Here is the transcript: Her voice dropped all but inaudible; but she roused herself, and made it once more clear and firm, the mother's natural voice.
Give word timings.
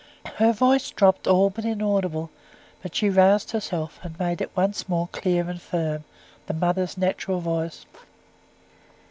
Her 0.37 0.51
voice 0.51 0.89
dropped 0.89 1.27
all 1.27 1.51
but 1.51 1.63
inaudible; 1.63 2.31
but 2.81 2.95
she 2.95 3.07
roused 3.07 3.51
herself, 3.51 3.99
and 4.01 4.17
made 4.17 4.41
it 4.41 4.49
once 4.55 4.89
more 4.89 5.07
clear 5.11 5.47
and 5.47 5.61
firm, 5.61 6.05
the 6.47 6.55
mother's 6.55 6.97
natural 6.97 7.39
voice. 7.39 7.85